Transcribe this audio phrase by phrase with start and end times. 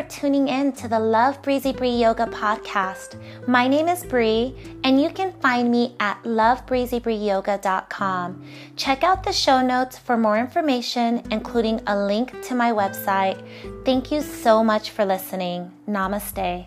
[0.00, 3.20] for tuning in to the Love Breezy Bree Yoga podcast.
[3.46, 8.42] My name is Bree, and you can find me at lovebreezybreeyoga.com.
[8.76, 13.44] Check out the show notes for more information, including a link to my website.
[13.84, 15.70] Thank you so much for listening.
[15.86, 16.66] Namaste.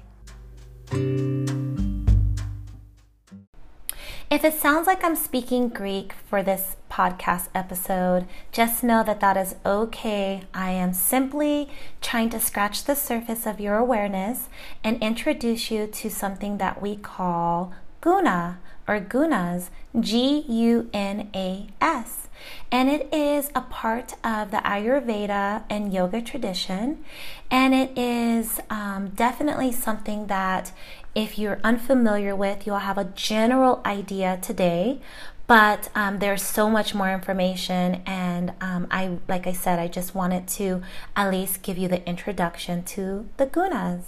[4.29, 9.36] If it sounds like I'm speaking Greek for this podcast episode, just know that that
[9.36, 10.43] is okay.
[10.54, 11.69] I am simply
[12.02, 14.47] trying to scratch the surface of your awareness
[14.83, 19.69] and introduce you to something that we call guna or gunas,
[20.00, 22.28] G U N A S.
[22.71, 27.04] And it is a part of the Ayurveda and yoga tradition.
[27.50, 30.74] And it is um, definitely something that
[31.16, 35.00] if you're unfamiliar with, you'll have a general idea today.
[35.53, 40.16] But um, there's so much more information, and um, I, like I said, I just
[40.16, 40.81] wanted to
[41.16, 44.02] at least give you the introduction to the gunas.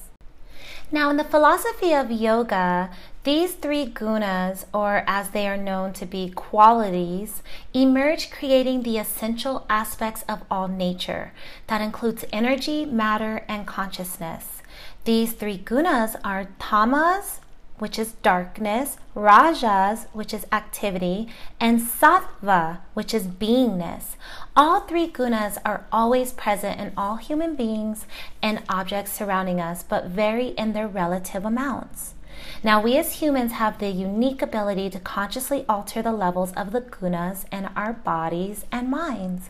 [0.91, 2.89] Now, in the philosophy of yoga,
[3.25, 7.43] these three gunas, or as they are known to be qualities,
[7.75, 11.31] emerge creating the essential aspects of all nature.
[11.67, 14.63] That includes energy, matter, and consciousness.
[15.03, 17.39] These three gunas are tamas,
[17.77, 21.27] which is darkness, rajas, which is activity,
[21.59, 24.15] and sattva, which is beingness.
[24.55, 28.05] All three gunas are always present in all human beings
[28.41, 32.15] and objects surrounding us, but vary in their relative amounts.
[32.63, 36.81] Now, we as humans have the unique ability to consciously alter the levels of the
[36.81, 39.49] gunas in our bodies and minds.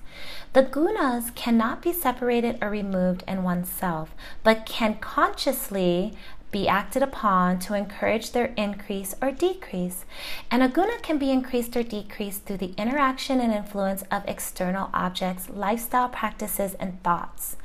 [0.53, 6.13] The gunas cannot be separated or removed in oneself, but can consciously
[6.55, 10.05] be acted upon to encourage their increase or decrease.
[10.49, 14.89] And a guna can be increased or decreased through the interaction and influence of external
[14.93, 17.57] objects, lifestyle practices, and thoughts.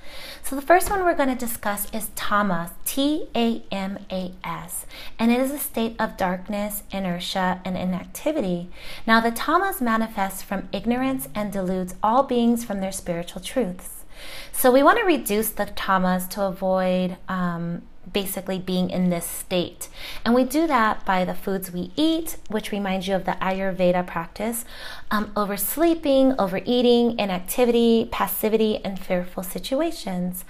[0.42, 4.86] So the first one we're going to discuss is tamas, T A M A S,
[5.20, 8.70] and it is a state of darkness, inertia, and inactivity.
[9.06, 14.04] Now the tamas manifests from ignorance and deludes all beings from their spiritual truths.
[14.52, 17.82] So we want to reduce the tamas to avoid um,
[18.12, 19.88] basically being in this state.
[20.24, 24.06] And we do that by the foods we eat, which reminds you of the Ayurveda
[24.06, 24.64] practice,
[25.10, 30.44] um, oversleeping, overeating, inactivity, passivity, and fearful situations.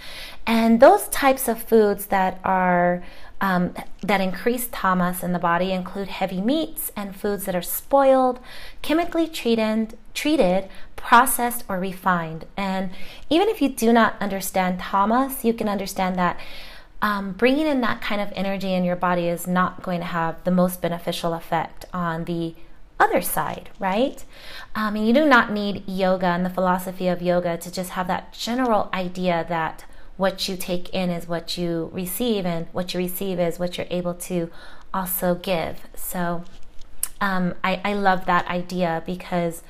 [0.46, 3.02] And those types of foods that are
[3.40, 8.38] um, that increase tamas in the body include heavy meats and foods that are spoiled,
[8.82, 12.44] chemically treated, treated, processed, or refined.
[12.56, 12.90] And
[13.30, 16.38] even if you do not understand tamas, you can understand that
[17.02, 20.42] um, bringing in that kind of energy in your body is not going to have
[20.44, 22.54] the most beneficial effect on the
[22.98, 24.24] other side, right?
[24.74, 28.06] Um, and you do not need yoga and the philosophy of yoga to just have
[28.08, 29.84] that general idea that
[30.18, 33.86] what you take in is what you receive, and what you receive is what you're
[33.88, 34.50] able to
[34.92, 35.80] also give.
[35.94, 36.44] So
[37.22, 39.62] um, I, I, love that idea because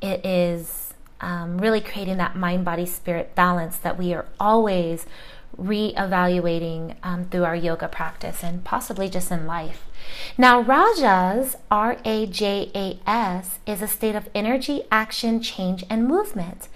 [0.00, 5.06] it is um, really creating that mind body spirit balance that we are always
[5.56, 9.86] reevaluating um, through our yoga practice and possibly just in life.
[10.36, 16.08] Now, rajas, R A J A S, is a state of energy, action, change, and
[16.08, 16.68] movement.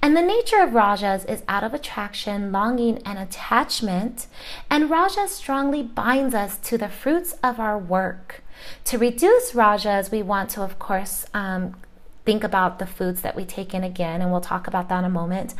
[0.00, 4.26] And the nature of rajas is out of attraction, longing, and attachment.
[4.70, 8.42] And raja strongly binds us to the fruits of our work.
[8.86, 11.76] To reduce rajas, we want to, of course, um,
[12.24, 15.04] think about the foods that we take in again, and we'll talk about that in
[15.04, 15.54] a moment.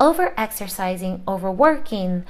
[0.00, 2.24] Over exercising, overworking,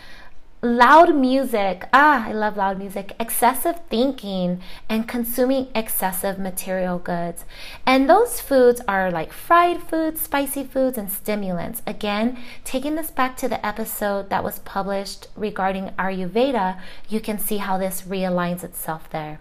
[0.63, 1.89] loud music.
[1.93, 3.15] Ah, I love loud music.
[3.21, 7.45] Excessive thinking and consuming excessive material goods.
[7.85, 11.83] And those foods are like fried foods, spicy foods, and stimulants.
[11.87, 17.59] Again, taking this back to the episode that was published regarding Ayurveda, you can see
[17.59, 19.39] how this realigns itself there.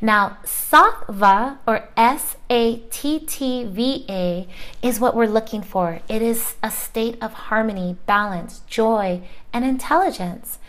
[0.00, 4.48] Now, sattva or S A T T V A
[4.82, 6.00] is what we're looking for.
[6.08, 9.22] It is a state of harmony, balance, joy,
[9.52, 10.59] and intelligence.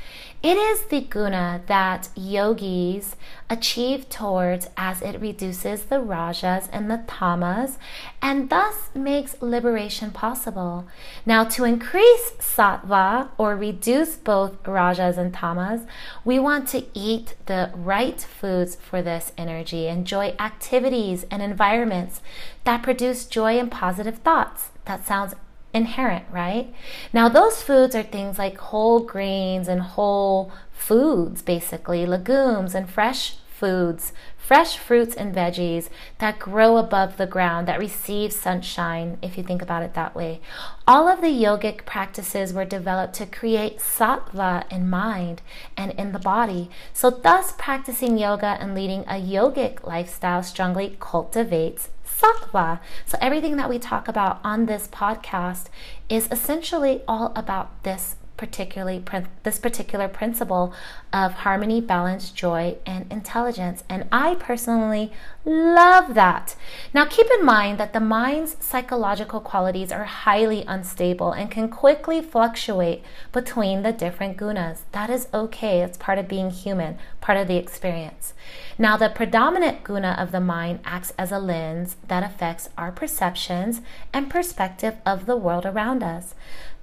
[0.44, 3.16] It is the guna that yogis
[3.48, 7.78] achieve towards as it reduces the rajas and the tamas
[8.24, 10.88] and thus makes liberation possible.
[11.28, 15.82] Now, to increase sattva or reduce both rajas and tamas,
[16.26, 22.20] we want to eat the right foods for this energy, enjoy activities and environments
[22.64, 24.70] that produce joy and positive thoughts.
[24.86, 25.36] That sounds
[25.74, 26.74] inherent, right?
[27.14, 33.36] Now, those foods are things like whole grains and whole foods, basically, legumes and fresh
[33.62, 35.88] foods, fresh fruits and veggies
[36.18, 40.42] that grow above the ground, that receive sunshine, if you think about it that way.
[40.88, 45.44] All of the yogic practices were developed to create sattva in mind
[45.78, 46.72] and in the body.
[46.92, 51.90] So, thus, practicing yoga and leading a yogic lifestyle strongly cultivates
[52.22, 52.80] sattva.
[53.06, 55.66] So, everything that we talk about on this podcast
[56.10, 59.04] is essentially all about this particularly
[59.44, 60.74] this particular principle
[61.14, 63.84] of harmony, balance, joy, and intelligence.
[63.88, 65.12] And I personally
[65.46, 66.56] love that.
[66.92, 72.20] Now, keep in mind that the mind's psychological qualities are highly unstable and can quickly
[72.20, 74.80] fluctuate between the different gunas.
[74.92, 75.82] That is okay.
[75.82, 78.34] It's part of being human, part of the experience.
[78.76, 83.82] Now, the predominant guna of the mind acts as a lens that affects our perceptions
[84.12, 86.34] and perspective of the world around us.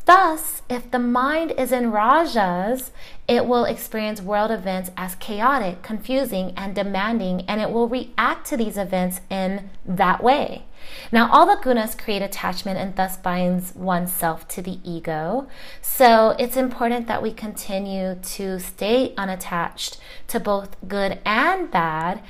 [0.08, 2.92] Thus, if the mind is in rajas,
[3.28, 8.56] it will experience world events as chaotic, confusing, and demanding, and it will react to
[8.56, 10.64] these events in that way.
[11.12, 15.46] Now, all the gunas create attachment and thus binds oneself to the ego.
[15.82, 22.22] So, it's important that we continue to stay unattached to both good and bad,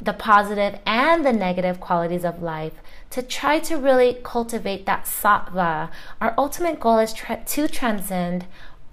[0.00, 2.80] the positive and the negative qualities of life
[3.16, 5.90] to try to really cultivate that sattva.
[6.20, 8.44] Our ultimate goal is tra- to transcend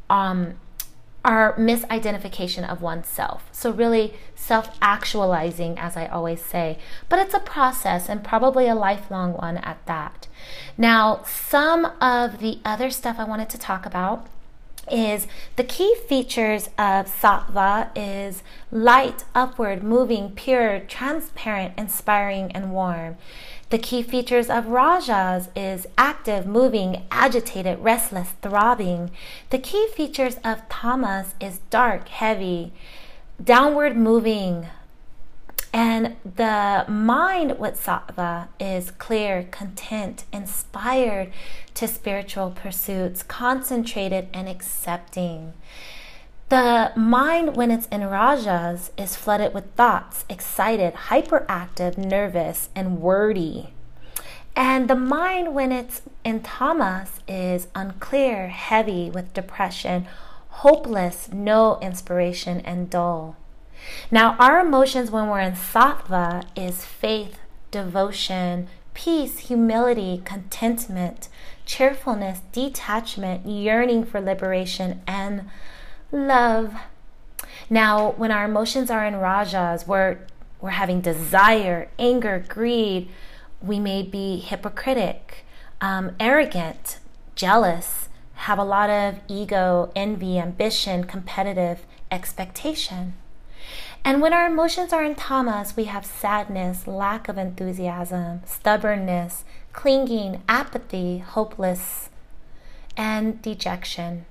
[0.09, 0.53] um,
[1.25, 3.49] our misidentification of oneself.
[3.51, 6.79] So, really self actualizing, as I always say.
[7.09, 10.29] But it's a process and probably a lifelong one at that.
[10.77, 14.25] Now, some of the other stuff I wanted to talk about
[14.91, 23.17] is the key features of sattva is light, upward, moving, pure, transparent, inspiring, and warm.
[23.69, 29.09] The key features of rajas is active, moving, agitated, restless, throbbing.
[29.49, 32.71] The key features of tamas is dark, heavy,
[33.43, 34.67] downward moving.
[35.73, 41.33] And the mind with sattva is clear, content, inspired
[41.73, 45.53] to spiritual pursuits, concentrated and accepting.
[46.49, 53.73] The mind, when it's in rajas, is flooded with thoughts, excited, hyperactive, nervous, and wordy.
[54.55, 60.05] And the mind, when it's in tamas, is unclear, heavy with depression,
[60.49, 63.35] hopeless, no inspiration, and dull.
[64.11, 67.39] Now, our emotions when we're in sattva is faith,
[67.71, 71.29] devotion, peace, humility, contentment,
[71.65, 75.49] cheerfulness, detachment, yearning for liberation, and
[76.11, 76.73] love.
[77.69, 80.19] Now, when our emotions are in rajas, we're,
[80.61, 83.09] we're having desire, anger, greed.
[83.61, 85.45] We may be hypocritic,
[85.81, 86.99] um, arrogant,
[87.35, 93.13] jealous, have a lot of ego, envy, ambition, competitive expectation.
[94.05, 100.43] And when our emotions are in tamas, we have sadness, lack of enthusiasm, stubbornness, clinging,
[100.49, 102.09] apathy, hopeless,
[102.97, 104.25] and dejection.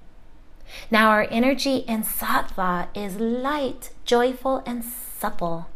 [0.91, 5.69] Now, our energy in sattva is light, joyful, and supple.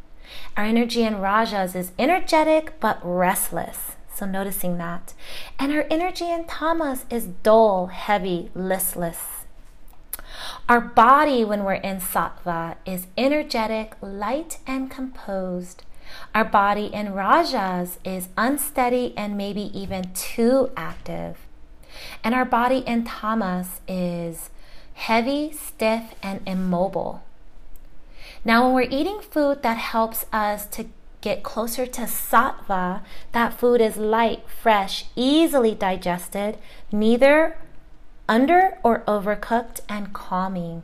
[0.56, 3.92] Our energy in rajas is energetic but restless.
[4.14, 5.12] So, noticing that.
[5.58, 9.35] And our energy in tamas is dull, heavy, listless.
[10.68, 15.84] Our body, when we're in sattva, is energetic, light, and composed.
[16.34, 21.38] Our body in rajas is unsteady and maybe even too active.
[22.22, 24.50] And our body in tamas is
[24.94, 27.22] heavy, stiff, and immobile.
[28.44, 30.86] Now, when we're eating food that helps us to
[31.20, 33.02] get closer to sattva,
[33.32, 36.58] that food is light, fresh, easily digested,
[36.92, 37.56] neither
[38.28, 40.82] under or overcooked, and calming.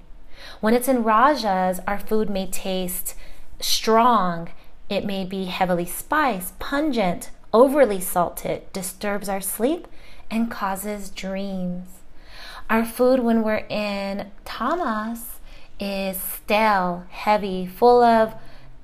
[0.61, 3.15] When it's in rajas, our food may taste
[3.61, 4.51] strong,
[4.89, 9.87] it may be heavily spiced, pungent, overly salted, disturbs our sleep,
[10.31, 11.89] and causes dreams.
[12.71, 15.39] Our food when we're in tamas
[15.79, 18.35] is stale, heavy, full of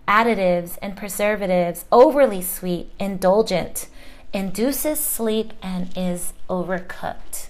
[0.06, 3.88] additives and preservatives, overly sweet, indulgent,
[4.32, 7.47] induces sleep, and is overcooked.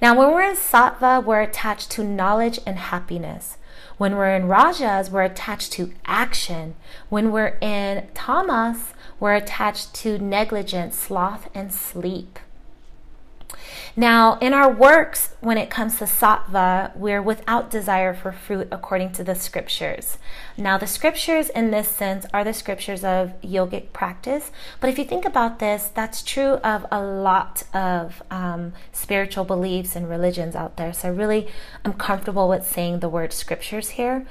[0.00, 3.58] Now, when we're in sattva, we're attached to knowledge and happiness.
[3.96, 6.76] When we're in rajas, we're attached to action.
[7.08, 12.38] When we're in tamas, we're attached to negligence, sloth, and sleep.
[13.98, 19.10] Now, in our works, when it comes to sattva, we're without desire for fruit according
[19.14, 20.18] to the scriptures.
[20.56, 24.52] Now, the scriptures in this sense are the scriptures of yogic practice.
[24.78, 29.96] But if you think about this, that's true of a lot of um, spiritual beliefs
[29.96, 30.92] and religions out there.
[30.92, 31.48] So really, I really
[31.84, 34.24] am comfortable with saying the word scriptures here.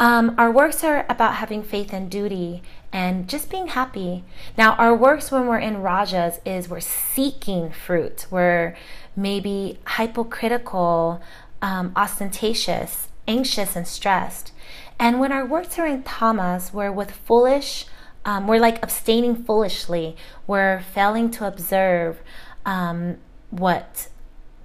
[0.00, 4.24] Um, our works are about having faith and duty and just being happy.
[4.56, 8.26] Now, our works when we're in rajas is we're seeking fruit.
[8.30, 8.74] We're
[9.16, 11.20] maybe hypocritical,
[11.62, 14.52] um, ostentatious, anxious, and stressed.
[14.98, 17.86] And when our works are in tamas, we're with foolish,
[18.24, 20.16] um, we're like abstaining foolishly.
[20.46, 22.20] We're failing to observe
[22.66, 23.16] um,
[23.50, 24.08] what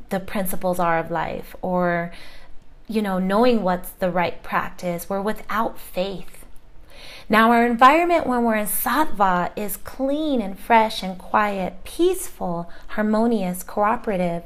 [0.09, 2.11] the principles are of life or
[2.87, 5.09] you know, knowing what's the right practice.
[5.09, 6.44] We're without faith.
[7.27, 13.63] Now, our environment when we're in sattva is clean and fresh and quiet, peaceful, harmonious,
[13.63, 14.43] cooperative,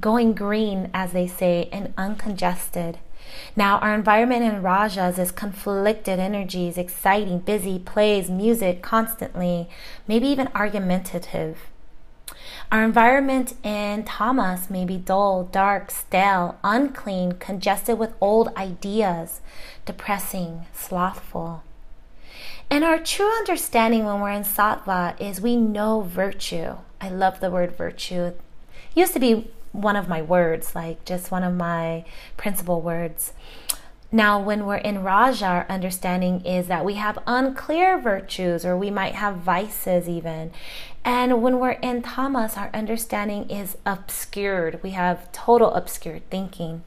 [0.00, 2.98] going green, as they say, and uncongested.
[3.54, 9.68] Now, our environment in rajas is conflicted energies, exciting, busy, plays, music constantly,
[10.08, 11.68] maybe even argumentative.
[12.72, 19.40] Our environment in tamas may be dull, dark, stale, unclean, congested with old ideas,
[19.84, 21.62] depressing, slothful.
[22.68, 26.76] And our true understanding when we're in sattva is we know virtue.
[27.00, 28.22] I love the word virtue.
[28.24, 28.40] It
[28.94, 32.04] used to be one of my words, like just one of my
[32.36, 33.32] principal words.
[34.10, 38.90] Now, when we're in Raja, our understanding is that we have unclear virtues or we
[38.90, 40.52] might have vices even.
[41.06, 44.82] And when we're in tamas, our understanding is obscured.
[44.82, 46.82] We have total obscured thinking.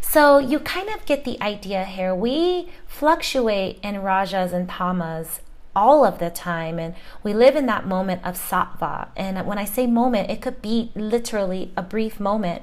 [0.00, 2.14] So you kind of get the idea here.
[2.14, 5.42] We fluctuate in rajas and tamas
[5.76, 9.64] all of the time and we live in that moment of sattva and when i
[9.64, 12.62] say moment it could be literally a brief moment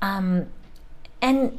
[0.00, 0.46] um,
[1.20, 1.58] and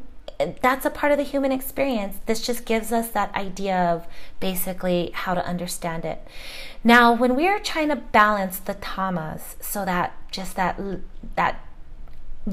[0.61, 2.17] that's a part of the human experience.
[2.25, 4.07] This just gives us that idea of
[4.39, 6.25] basically how to understand it.
[6.83, 10.79] Now, when we are trying to balance the tamas, so that just that
[11.35, 11.65] that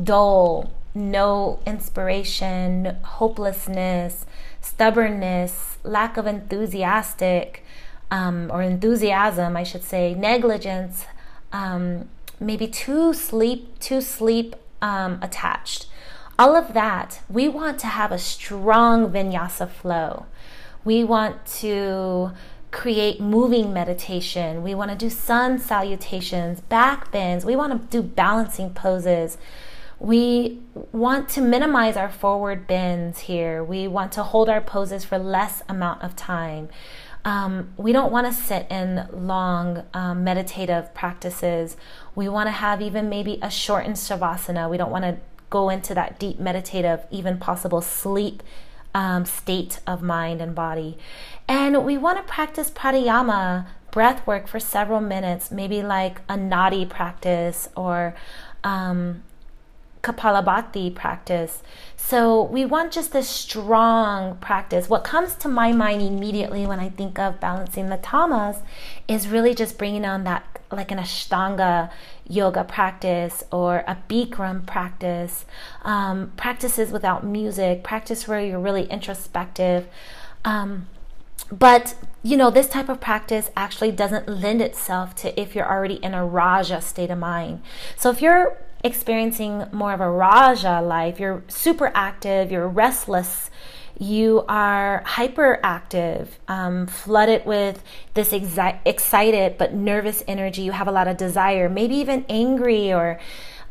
[0.03, 4.25] dull, no inspiration, hopelessness,
[4.61, 7.65] stubbornness, lack of enthusiastic
[8.11, 11.05] um, or enthusiasm, I should say, negligence,
[11.53, 12.09] um,
[12.41, 15.87] maybe too sleep, too sleep um, attached
[16.39, 20.27] all of that, we want to have a strong vinyasa flow.
[20.85, 22.33] We want to
[22.71, 24.63] create moving meditation.
[24.63, 27.45] We want to do sun salutations, back bends.
[27.45, 29.39] We want to do balancing poses.
[30.01, 30.61] We
[30.91, 33.63] want to minimize our forward bends here.
[33.63, 36.69] We want to hold our poses for less amount of time.
[37.25, 41.77] Um, we don't want to sit in long um, meditative practices.
[42.15, 44.69] We want to have even maybe a shortened shavasana.
[44.69, 45.17] We don't want to
[45.51, 48.43] go into that deep meditative, even possible sleep
[48.95, 50.97] um, state of mind and body.
[51.49, 56.89] And we want to practice pranayama breath work for several minutes, maybe like a nadi
[56.89, 58.15] practice or
[58.63, 59.23] um,
[60.05, 61.63] Kapalabhati practice.
[61.97, 64.89] So we want just this strong practice.
[64.89, 68.59] What comes to my mind immediately when I think of balancing the tamas
[69.09, 71.91] is really just bringing on that like an Ashtanga
[72.29, 75.47] yoga practice or a Bikram practice,
[75.83, 79.87] um, practices without music, practice where you're really introspective.
[80.45, 80.89] Um,
[81.51, 85.97] but you know, this type of practice actually doesn't lend itself to if you're already
[85.97, 87.63] in a Raja state of mind.
[87.97, 93.51] So if you're experiencing more of a Raja life, you're super active, you're restless,
[93.99, 100.63] you are hyperactive, um, flooded with this exi- excited but nervous energy.
[100.63, 103.19] You have a lot of desire, maybe even angry or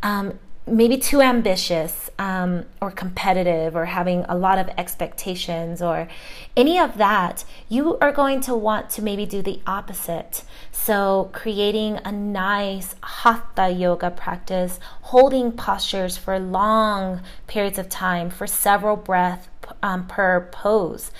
[0.02, 6.08] um, maybe too ambitious um, or competitive or having a lot of expectations or
[6.56, 10.44] any of that, you are going to want to maybe do the opposite.
[10.72, 18.48] So, creating a nice hatha yoga practice, holding postures for long periods of time, for
[18.48, 19.48] several breaths
[19.82, 21.12] um, per pose.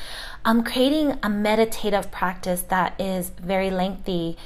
[0.46, 4.38] Um, creating a meditative practice that is very lengthy.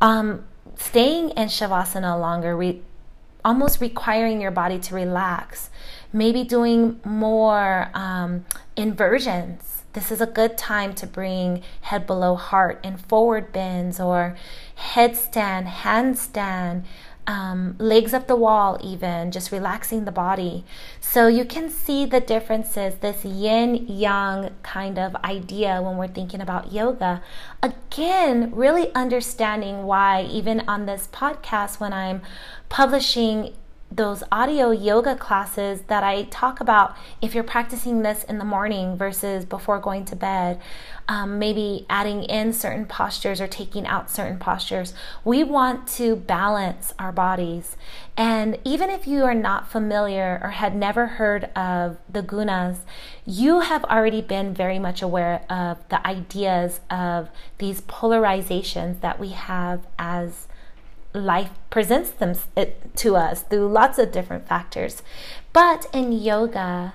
[0.00, 0.44] Um,
[0.76, 2.82] staying in shavasana longer, re-
[3.44, 5.70] almost requiring your body to relax.
[6.12, 8.44] Maybe doing more um,
[8.76, 9.82] inversions.
[9.94, 14.36] This is a good time to bring head below heart in forward bends or
[14.78, 16.84] headstand, handstand,
[17.26, 20.64] um, legs up the wall, even just relaxing the body.
[21.00, 26.40] So you can see the differences, this yin yang kind of idea when we're thinking
[26.40, 27.22] about yoga.
[27.62, 32.22] Again, really understanding why, even on this podcast, when I'm
[32.68, 33.54] publishing
[33.96, 38.96] those audio yoga classes that I talk about if you're practicing this in the morning
[38.96, 40.60] versus before going to bed,
[41.08, 44.94] um, maybe adding in certain postures or taking out certain postures.
[45.24, 47.76] We want to balance our bodies.
[48.16, 52.78] And even if you are not familiar or had never heard of the gunas,
[53.26, 59.30] you have already been very much aware of the ideas of these polarizations that we
[59.30, 60.48] have as
[61.12, 62.34] life presents them
[62.96, 65.02] to us through lots of different factors.
[65.52, 66.94] But in yoga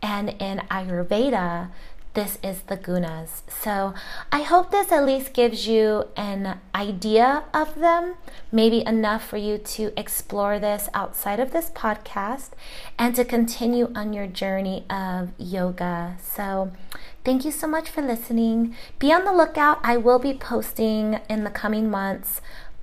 [0.00, 1.70] and in Ayurveda,
[2.14, 3.42] this is the gunas.
[3.48, 3.94] So
[4.30, 8.16] I hope this at least gives you an idea of them,
[8.50, 12.50] maybe enough for you to explore this outside of this podcast
[12.98, 16.18] and to continue on your journey of yoga.
[16.22, 16.72] So
[17.24, 18.76] thank you so much for listening.
[18.98, 19.78] Be on the lookout.
[19.82, 22.42] I will be posting in the coming months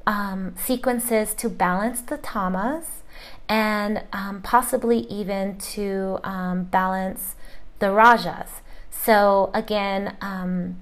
[0.10, 3.04] um, sequences to balance the tamas
[3.48, 7.36] and um, possibly even to um, balance
[7.78, 8.50] the rajas.
[8.90, 10.78] So, again, um,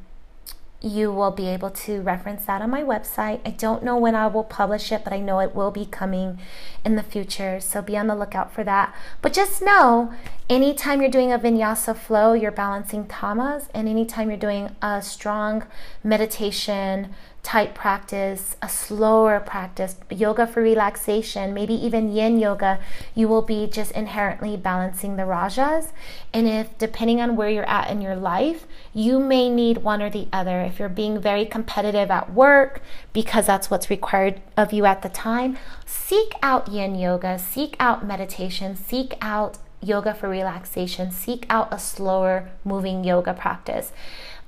[0.80, 3.42] you will be able to reference that on my website.
[3.46, 6.40] I don't know when I will publish it, but I know it will be coming
[6.86, 7.60] in the future.
[7.60, 8.96] So be on the lookout for that.
[9.22, 10.14] But just know
[10.50, 15.66] anytime you're doing a vinyasa flow, you're balancing tamas, and anytime you're doing a strong
[16.04, 17.14] meditation,
[17.48, 22.78] type practice, a slower practice, yoga for relaxation, maybe even yin yoga,
[23.16, 25.94] you will be just inherently balancing the rajas.
[26.34, 30.10] And if, depending on where you're at in your life, you may need one or
[30.10, 30.60] the other.
[30.60, 32.82] If you're being very competitive at work
[33.14, 38.06] because that's what's required of you at the time, seek out yin yoga, seek out
[38.06, 43.94] meditation, seek out yoga for relaxation, seek out a slower moving yoga practice.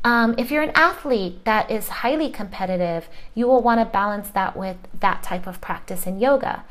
[0.03, 4.55] Um, if you're an athlete that is highly competitive, you will want to balance that
[4.55, 6.63] with that type of practice in yoga.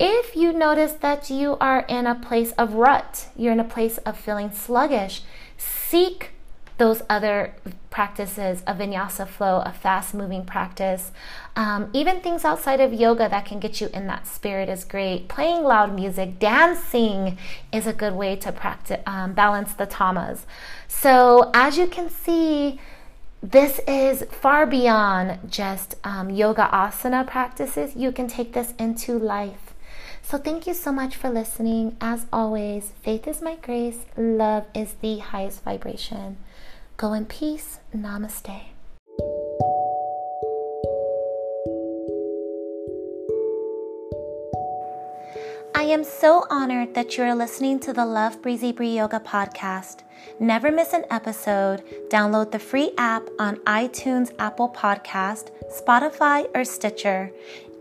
[0.00, 3.98] If you notice that you are in a place of rut, you're in a place
[3.98, 5.22] of feeling sluggish,
[5.56, 6.30] seek
[6.78, 7.54] those other
[7.90, 11.12] practices, a vinyasa flow, a fast moving practice,
[11.54, 15.28] um, even things outside of yoga that can get you in that spirit is great.
[15.28, 17.38] Playing loud music, dancing
[17.72, 20.46] is a good way to practice um, balance the tamas.
[20.88, 22.80] So as you can see,
[23.42, 27.96] this is far beyond just um, yoga asana practices.
[27.96, 29.74] You can take this into life.
[30.22, 31.96] So, thank you so much for listening.
[32.00, 36.36] As always, faith is my grace, love is the highest vibration.
[36.96, 37.80] Go in peace.
[37.94, 38.62] Namaste.
[45.74, 50.02] I am so honored that you are listening to the Love Breezy Bree Yoga podcast.
[50.38, 51.82] Never miss an episode.
[52.08, 57.32] Download the free app on iTunes, Apple Podcast, Spotify, or Stitcher.